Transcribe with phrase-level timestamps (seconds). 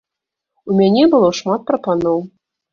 [0.69, 2.29] У мяне было шмат прапаноў.